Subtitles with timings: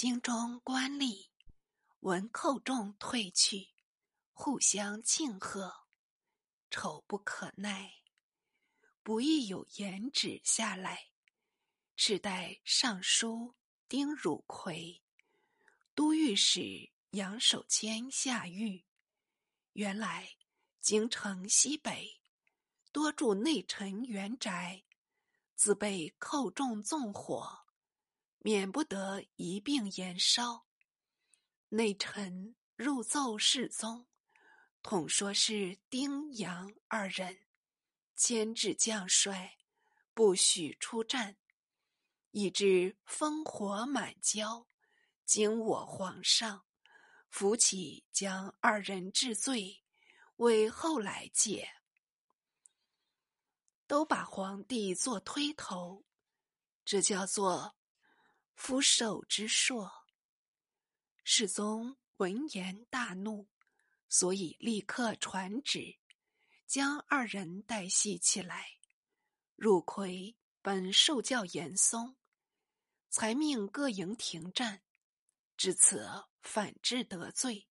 [0.00, 1.26] 京中官吏
[1.98, 3.70] 闻寇众退去，
[4.32, 5.88] 互相庆贺，
[6.70, 7.94] 丑不可耐，
[9.02, 11.08] 不亦有言旨下来，
[11.96, 13.56] 敕代尚书
[13.88, 15.02] 丁汝奎、
[15.96, 18.86] 都御史杨守谦下狱。
[19.72, 20.36] 原来
[20.80, 22.20] 京城西北
[22.92, 24.84] 多住内臣元宅，
[25.56, 27.64] 自被寇众纵火。
[28.38, 30.66] 免不得一并延烧。
[31.70, 34.06] 内臣入奏世宗，
[34.82, 37.40] 统说是丁杨二人
[38.16, 39.58] 牵制将帅，
[40.14, 41.36] 不许出战，
[42.30, 44.66] 以致烽火满郊。
[45.24, 46.64] 经我皇上
[47.28, 49.84] 扶起，将二人治罪，
[50.36, 51.68] 为后来解，
[53.86, 56.06] 都把皇帝做推头，
[56.84, 57.77] 这叫做。
[58.58, 59.88] 夫受之硕，
[61.22, 63.48] 世宗闻言大怒，
[64.08, 65.96] 所以立刻传旨，
[66.66, 68.80] 将二人带系起来。
[69.54, 72.16] 汝魁本受教严嵩，
[73.08, 74.82] 才命各营停战。
[75.56, 76.10] 至此
[76.42, 77.68] 反制得罪，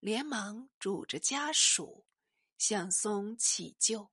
[0.00, 2.06] 连忙拄着家属
[2.56, 4.10] 向嵩乞救。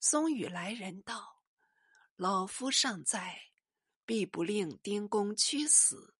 [0.00, 1.44] 嵩与来人道
[2.16, 3.44] ：“老夫尚在。”
[4.08, 6.14] 必不令丁公屈死。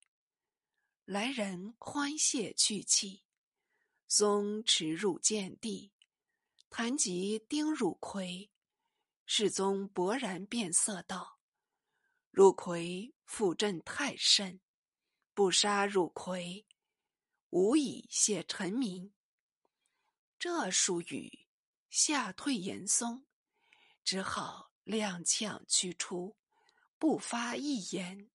[1.06, 3.22] 来人欢谢去气，
[4.06, 5.90] 松驰入见地，
[6.68, 8.50] 谈及丁汝奎，
[9.24, 11.40] 世宗勃然变色道
[12.30, 14.60] ：“汝奎负朕太甚，
[15.32, 16.66] 不杀汝奎，
[17.48, 19.10] 无以谢臣民。”
[20.38, 21.46] 这数语
[21.88, 23.26] 吓退严嵩，
[24.04, 26.36] 只好踉跄驱出。
[26.98, 28.28] 不发一言，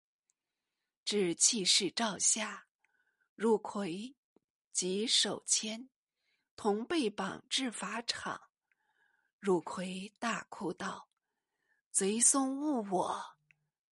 [1.03, 2.67] 至气势照下，
[3.36, 4.16] 汝魁
[4.72, 5.89] 即手牵，
[6.56, 8.50] 同被绑至法场。
[9.40, 11.09] 汝魁大哭道
[11.91, 13.35] ：“贼松误我，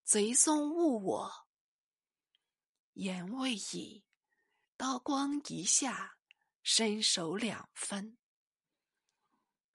[0.04, 1.46] 贼松误我！”
[2.94, 4.02] 言未已，
[4.78, 6.16] 刀光一下，
[6.62, 8.16] 身首两分。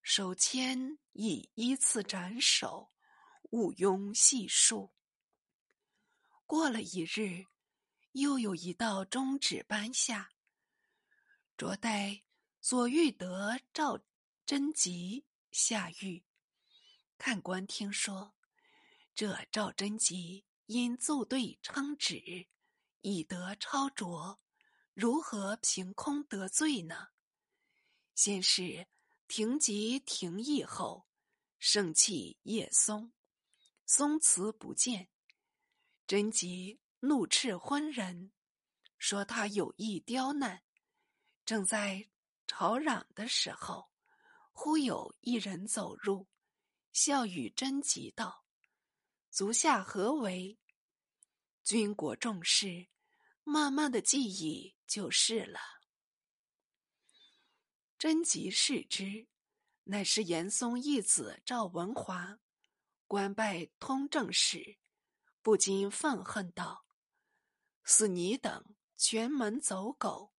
[0.01, 2.91] 手牵已依次斩首。
[3.51, 4.91] 毋庸细数。
[6.45, 7.45] 过了一日，
[8.11, 10.31] 又有一道中旨颁下，
[11.57, 12.23] 着代
[12.59, 13.99] 左御德赵
[14.45, 16.25] 贞吉下狱。
[17.17, 18.35] 看官听说，
[19.15, 22.47] 这赵贞吉因奏对称旨，
[23.01, 24.39] 以德超卓，
[24.93, 27.09] 如何凭空得罪呢？
[28.13, 28.87] 先是
[29.27, 31.07] 停疾停役后，
[31.59, 33.13] 盛气叶松。
[33.89, 35.07] 松辞不见，
[36.05, 38.33] 贞吉怒斥昏人，
[38.97, 40.61] 说他有意刁难。
[41.45, 42.09] 正在
[42.45, 43.89] 吵嚷的时候，
[44.51, 46.27] 忽有一人走入，
[46.91, 48.43] 笑语贞吉道
[49.31, 50.59] ：“足下何为？”
[51.63, 52.89] 军国重事，
[53.45, 55.61] 慢慢的记忆就是了。
[57.97, 59.29] 贞吉视之，
[59.85, 62.37] 乃是严嵩义子赵文华。
[63.07, 64.77] 官拜通政使，
[65.41, 66.85] 不禁愤恨道
[67.85, 70.33] ：“似你等全门走狗，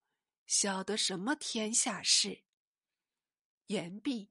[0.46, 2.44] 晓得什么天下事？”
[3.68, 4.30] 言毕，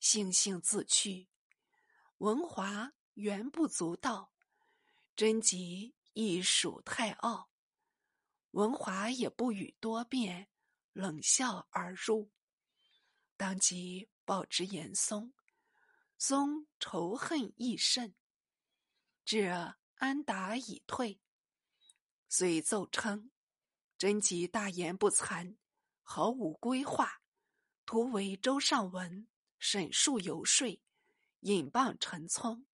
[0.00, 1.28] 悻悻自去。
[2.18, 4.32] 文华原不足道，
[5.14, 7.50] 贞吉亦属太傲。
[8.52, 10.48] 文华也不语多辩，
[10.92, 12.30] 冷笑而入。
[13.36, 15.34] 当即报之严嵩。
[16.26, 18.14] 宗仇恨亦甚，
[19.26, 21.20] 至安达已退，
[22.30, 23.30] 遂奏称：
[23.98, 25.58] 贞吉大言不惭，
[26.02, 27.20] 毫无规划，
[27.84, 30.80] 徒为周尚文审述游说，
[31.40, 32.64] 引谤陈聪。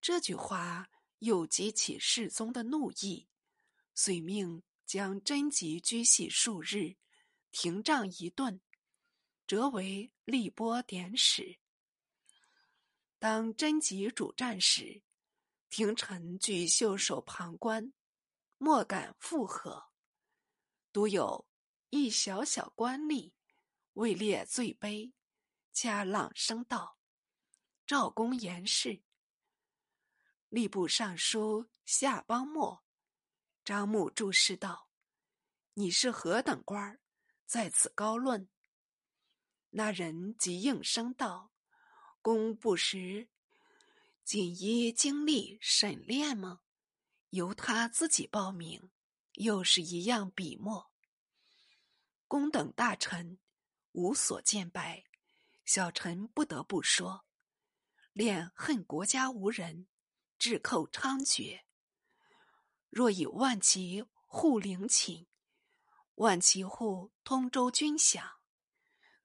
[0.00, 0.88] 这句话
[1.18, 3.26] 又激起世宗的怒意，
[3.92, 6.94] 遂命将贞吉拘系数日，
[7.50, 8.60] 停杖一顿，
[9.48, 11.58] 折为吏波典史。
[13.24, 15.02] 当贞吉主战时，
[15.70, 17.90] 廷臣俱袖手旁观，
[18.58, 19.82] 莫敢附和。
[20.92, 21.48] 独有
[21.88, 23.32] 一小小官吏
[23.94, 25.14] 位列最卑，
[25.72, 26.98] 恰朗声道
[27.86, 29.02] ：“赵公言事。”
[30.52, 32.84] 吏部尚书夏邦莫、
[33.64, 34.90] 张穆注释道
[35.72, 37.00] ：“你是何等官儿，
[37.46, 38.46] 在此高论？”
[39.72, 41.53] 那人即应声道。
[42.24, 43.28] 公不识，
[44.24, 46.62] 仅依经历审练吗？
[47.28, 48.90] 由他自己报名，
[49.34, 50.90] 又是一样笔墨。
[52.26, 53.38] 公等大臣
[53.92, 55.04] 无所见白，
[55.66, 57.26] 小臣不得不说：
[58.14, 59.86] 恋恨国家无人，
[60.38, 61.60] 治寇猖獗。
[62.88, 65.26] 若以万骑护陵寝，
[66.14, 68.36] 万骑护通州军饷，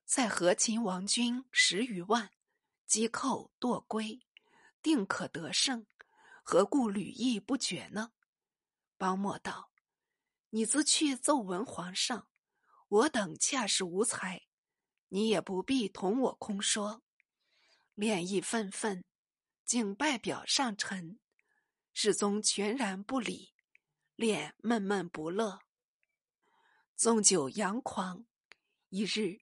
[0.04, 2.32] 在和秦王军十余万，
[2.90, 4.20] 击寇堕归，
[4.82, 5.86] 定可得胜。
[6.42, 8.14] 何故屡议不决呢？
[8.98, 9.72] 包莫道
[10.50, 12.28] ：“你自去奏闻皇上，
[12.88, 14.48] 我等恰是无才，
[15.10, 17.04] 你也不必同我空说。”
[17.94, 19.06] 脸意愤愤，
[19.64, 21.20] 竟拜表上臣。
[21.94, 23.54] 世宗全然不理，
[24.16, 25.60] 脸闷闷不乐。
[26.96, 28.26] 纵酒扬狂，
[28.90, 29.42] 一日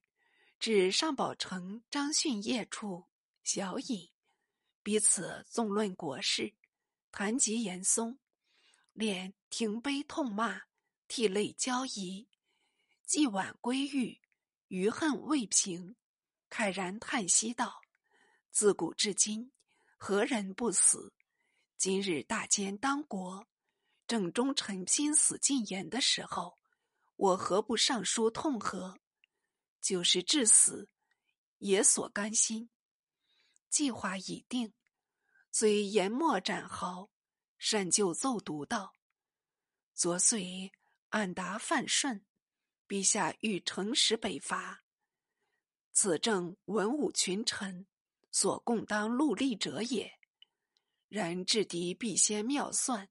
[0.60, 3.06] 至上宝城张训业处
[3.50, 4.10] 小饮，
[4.84, 6.54] 彼此纵论国事。
[7.14, 8.20] 谈及严嵩，
[8.92, 10.64] 脸停悲痛骂，
[11.08, 12.28] 涕泪交遗。
[13.06, 14.20] 既晚归狱，
[14.68, 15.96] 余恨未平，
[16.50, 17.80] 慨然叹息道
[18.52, 19.54] ：“自古至今，
[19.96, 21.14] 何人不死？
[21.78, 23.48] 今日大奸当国，
[24.06, 26.58] 正忠臣拼死进言的时候，
[27.16, 29.00] 我何不上书痛和？
[29.80, 30.90] 就是至死，
[31.60, 32.70] 也所甘心。
[33.70, 34.74] 计划已定。”
[35.52, 37.10] 虽言末斩毫，
[37.58, 38.94] 善就奏读道
[39.96, 40.72] ：“昨岁
[41.10, 42.26] 俺答范顺，
[42.88, 44.84] 陛下欲乘时北伐，
[45.92, 47.88] 此正文武群臣
[48.32, 50.20] 所共当戮力者也。
[51.08, 53.10] 然制敌必先妙算，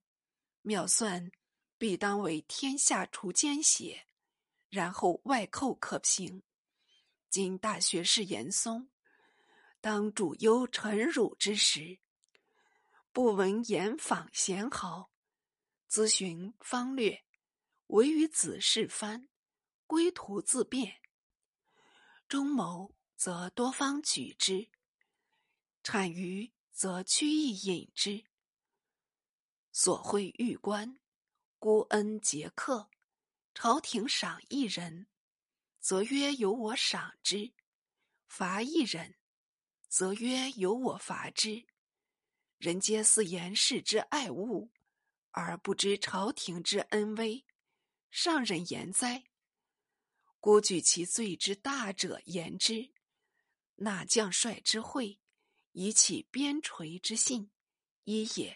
[0.63, 1.33] 妙算
[1.79, 4.07] 必当为天下除奸邪，
[4.69, 6.43] 然后外寇可平。
[7.29, 8.89] 今大学士严嵩，
[9.87, 12.01] 当主忧臣辱之时。”
[13.15, 15.13] 不闻言访贤豪，
[15.89, 17.23] 咨询方略，
[17.87, 19.29] 唯与子事藩，
[19.87, 21.01] 归途自便。
[22.27, 24.69] 中谋则多方举之，
[25.85, 28.25] 产于则屈意引之。
[29.71, 30.99] 所会玉官，
[31.61, 32.91] 孤恩节客，
[33.55, 35.07] 朝廷赏一人，
[35.79, 37.53] 则曰由我赏之；
[38.27, 39.15] 罚一人，
[39.97, 41.65] 则曰由我伐之。
[42.59, 44.71] 人皆似言氏之爱物，
[45.31, 47.47] 而不知朝廷之恩威，
[48.11, 49.25] 上忍言哉？
[50.39, 52.93] 孤举其罪之大者言之，
[53.77, 55.19] 纳将帅之讳，
[55.73, 57.51] 以启边陲之信，
[58.05, 58.55] 一也；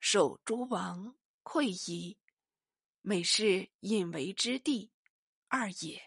[0.00, 2.18] 守诸王愧夷，
[3.00, 4.92] 每事引为之地，
[5.48, 5.98] 二也；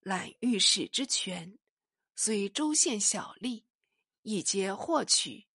[0.00, 1.58] 揽御史之权，
[2.20, 3.62] 虽州县小吏。
[4.22, 5.46] 亦皆获取，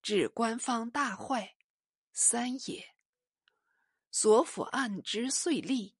[0.00, 1.56] 致官方大坏，
[2.12, 2.94] 三也；
[4.12, 5.96] 所府案之遂立，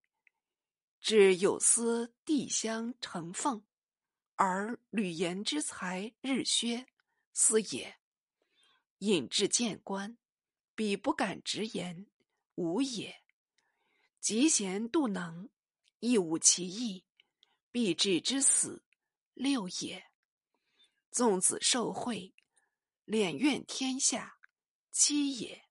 [1.00, 3.66] 致有司地相承奉，
[4.36, 6.86] 而吕言之才日削，
[7.32, 7.96] 四也；
[8.98, 10.16] 引至谏官，
[10.76, 12.06] 彼不敢直言，
[12.54, 13.12] 五也；
[14.22, 15.50] 嫉贤妒能，
[15.98, 17.04] 亦无其意，
[17.72, 18.84] 必至之死，
[19.38, 20.04] 六也。
[21.12, 22.34] 纵子受贿，
[23.06, 24.36] 敛怨天下，
[24.90, 25.62] 七也；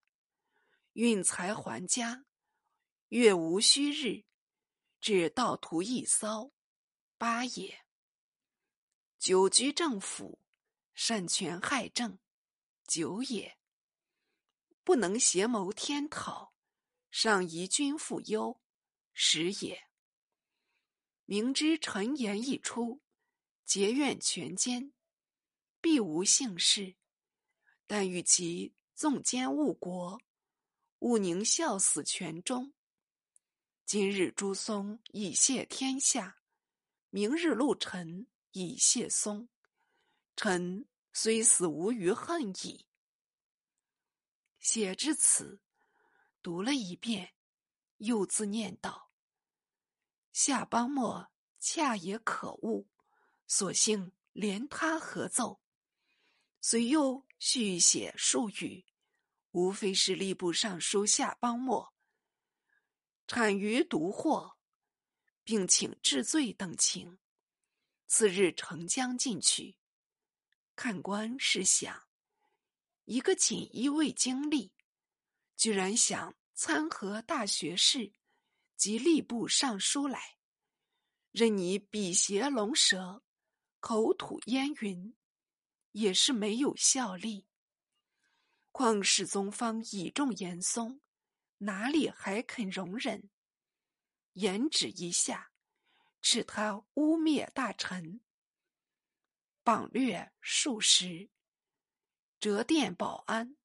[0.93, 2.23] 运财还家，
[3.09, 4.23] 月无虚日，
[5.01, 6.53] 至盗图一骚，
[7.17, 7.83] 八也；
[9.19, 10.39] 久居政府，
[10.95, 12.19] 擅权害政，
[12.87, 13.57] 九也；
[14.85, 16.53] 不能协谋天讨，
[17.11, 18.61] 上疑君负忧，
[19.11, 19.77] 十也；
[21.25, 23.01] 明知陈言一出，
[23.67, 24.93] 结怨全歼。
[25.81, 26.95] 必无幸事，
[27.85, 30.19] 但与其纵奸误国，
[30.99, 32.73] 勿宁效死权中。
[33.85, 36.37] 今日朱松以谢天下，
[37.09, 39.49] 明日陆沉以谢松。
[40.37, 42.85] 臣虽死无余恨矣。
[44.59, 45.59] 写至此，
[46.41, 47.33] 读了一遍，
[47.97, 49.11] 又自念道
[50.31, 52.85] ：“夏邦莫恰也可恶，
[53.47, 55.61] 索性连他合奏。”
[56.61, 58.85] 随又续写数语，
[59.51, 61.93] 无非是吏部尚书夏邦莫
[63.25, 64.57] 产于独获，
[65.43, 67.19] 并请治罪等情。
[68.05, 69.77] 次日呈将进去，
[70.75, 72.07] 看官试想，
[73.05, 74.73] 一个锦衣卫经历，
[75.55, 78.13] 居然想参合大学士
[78.75, 80.37] 及吏部尚书来，
[81.31, 83.23] 任你笔邪龙蛇，
[83.87, 85.15] 口吐烟云。
[85.93, 87.47] 也是没有效力，
[88.73, 90.99] 况世宗方倚重严嵩，
[91.59, 93.29] 哪里还肯容忍？
[94.33, 95.53] 言旨一下，
[96.21, 98.19] 斥他污蔑大臣，
[99.63, 101.29] 绑掠数十，
[102.41, 103.55] 折殿保安。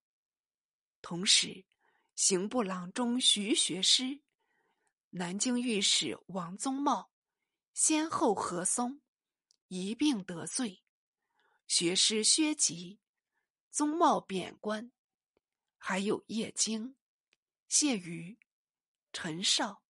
[1.02, 1.66] 同时，
[2.14, 4.22] 刑部郎中徐学师、
[5.10, 7.10] 南京御史王宗茂
[7.74, 9.02] 先后合松，
[9.74, 10.82] 一并得罪。
[11.66, 12.98] 学师薛吉、
[13.70, 14.92] 宗茂贬官。
[15.78, 16.94] 还有叶京、
[17.68, 18.38] 谢瑜、
[19.14, 19.82] 陈绍，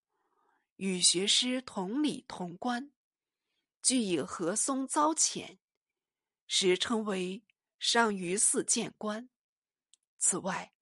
[0.76, 2.92] 与学师同理同官，
[3.82, 5.58] 俱以何松遭遣，
[6.46, 7.42] 时称为
[7.80, 9.28] 上虞寺谏官。
[10.16, 10.72] 此外，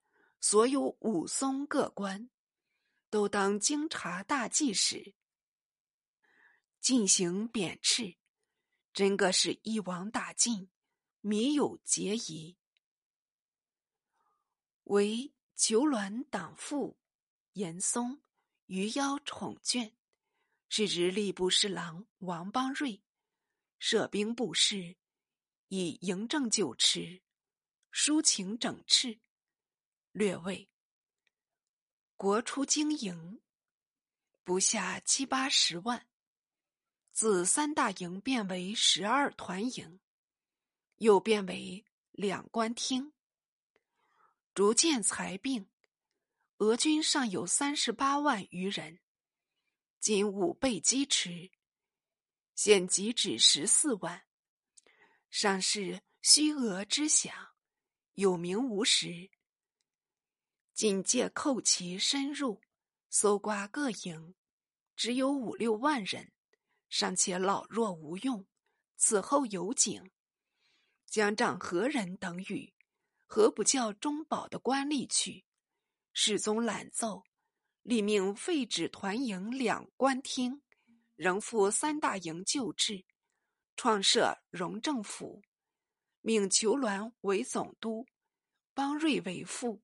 [0.41, 2.29] 所有武松各官，
[3.09, 5.15] 都当京察大记使，
[6.79, 8.17] 进行贬斥，
[8.93, 10.69] 真个是一网打尽，
[11.21, 12.57] 米有结疑。
[14.85, 16.99] 为九鸾党父
[17.53, 18.21] 严嵩
[18.67, 19.93] 余妖宠眷，
[20.69, 23.01] 是指吏部侍郎王邦瑞，
[23.79, 24.97] 设兵部事，
[25.69, 27.23] 以营政酒池，
[27.93, 29.21] 抒情整饬。
[30.13, 30.69] 略位。
[32.17, 33.41] 国初经营
[34.43, 36.10] 不下七八十万，
[37.21, 40.01] 自三大营变为十二团营，
[40.97, 43.13] 又变为两官厅。
[44.55, 45.69] 逐渐裁并，
[46.57, 49.01] 俄军尚有三十八万余人，
[49.99, 51.51] 仅五倍积持，
[52.55, 54.25] 现即止十四万，
[55.29, 57.31] 尚是虚俄之饷，
[58.15, 59.31] 有名无实。
[60.73, 62.63] 仅借寇骑深入，
[63.11, 64.35] 搜刮各营，
[64.97, 66.33] 只有五六万人，
[66.91, 68.47] 尚且老弱无用。
[68.97, 70.11] 此后有警，
[71.07, 72.75] 将长何人等语。
[73.25, 75.47] 何不叫中保的官吏去？
[76.13, 77.23] 世宗懒奏，
[77.83, 80.61] 立命废止团营两官厅，
[81.15, 83.07] 仍复三大营旧制，
[83.77, 85.43] 创设荣政府，
[86.21, 88.05] 命裘鸾为总督，
[88.75, 89.81] 邦瑞为副。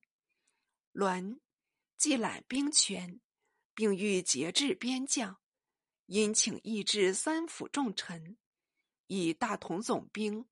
[0.93, 1.39] 鸾
[1.97, 3.21] 既揽兵权，
[3.73, 5.39] 并欲节制边将，
[6.07, 8.37] 因请议制三府重臣，
[9.07, 10.45] 以大同总兵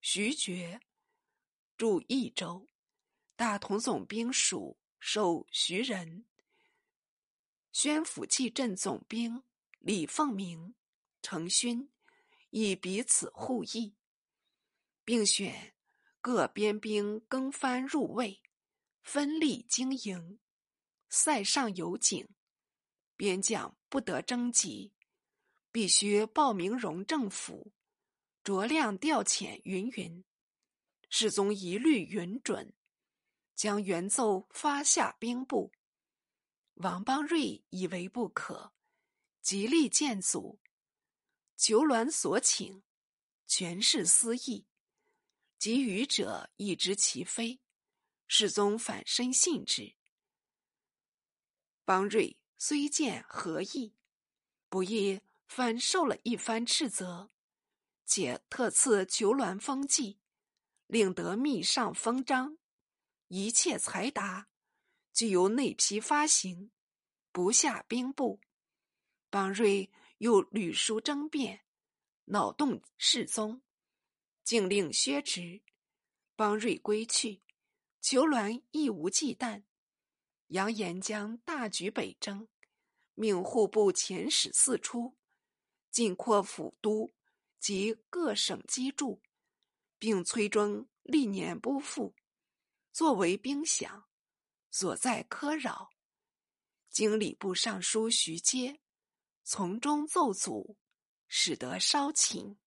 [0.00, 0.80] 徐觉。
[1.76, 2.66] 驻益州，
[3.36, 6.24] 大同总兵署授徐仁，
[7.70, 9.42] 宣府蓟镇总兵
[9.80, 10.74] 李凤鸣、
[11.20, 11.90] 程勋，
[12.48, 13.94] 以彼此互议，
[15.04, 15.74] 并选
[16.22, 18.40] 各边兵更番入卫，
[19.02, 20.38] 分立经营。
[21.10, 22.26] 塞上有警，
[23.16, 24.92] 边将不得征集，
[25.70, 27.72] 必须报名荣政府，
[28.42, 30.24] 酌量调遣，云云。
[31.08, 32.74] 世宗一律允准，
[33.54, 35.72] 将原奏发下兵部。
[36.74, 38.72] 王邦瑞以为不可，
[39.40, 40.60] 极力谏阻。
[41.56, 42.82] 求鸾所请，
[43.46, 44.66] 全是私意，
[45.58, 47.60] 及语者亦知其非。
[48.26, 49.94] 世宗反身信之。
[51.84, 53.94] 邦瑞虽见何意，
[54.68, 57.30] 不意反受了一番斥责，
[58.04, 60.18] 且特赐求鸾封记。
[60.86, 62.58] 令得密上封章，
[63.26, 64.46] 一切才达，
[65.12, 66.70] 俱由内批发行，
[67.32, 68.40] 不下兵部。
[69.28, 71.64] 邦瑞又屡书争辩，
[72.26, 73.62] 恼动世宗，
[74.44, 75.60] 竟令削职。
[76.36, 77.42] 邦瑞归去，
[78.00, 79.64] 裘鸾亦无忌惮，
[80.48, 82.48] 扬言将大举北征，
[83.14, 85.16] 命户部遣使四出，
[85.90, 87.12] 尽扩府都
[87.58, 89.20] 及各省机杼。
[89.98, 92.14] 并催征历年不复，
[92.92, 94.04] 作为兵饷，
[94.70, 95.88] 所在苛扰。
[96.90, 98.78] 经礼部尚书徐阶
[99.42, 100.76] 从中奏阻，
[101.28, 102.58] 使得稍请。